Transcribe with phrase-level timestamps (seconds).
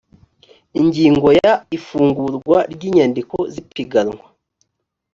[0.79, 4.25] ingingo ya ifungurwa ry inyandiko z ipiganwa